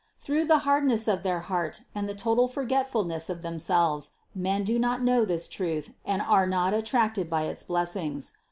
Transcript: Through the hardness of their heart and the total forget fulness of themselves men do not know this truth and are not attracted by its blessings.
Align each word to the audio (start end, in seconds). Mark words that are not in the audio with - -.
Through 0.17 0.45
the 0.45 0.57
hardness 0.65 1.07
of 1.07 1.21
their 1.21 1.41
heart 1.41 1.83
and 1.93 2.09
the 2.09 2.15
total 2.15 2.47
forget 2.47 2.89
fulness 2.89 3.29
of 3.29 3.43
themselves 3.43 4.09
men 4.33 4.63
do 4.63 4.79
not 4.79 5.03
know 5.03 5.25
this 5.25 5.47
truth 5.47 5.91
and 6.03 6.23
are 6.23 6.47
not 6.47 6.73
attracted 6.73 7.29
by 7.29 7.43
its 7.43 7.61
blessings. 7.61 8.33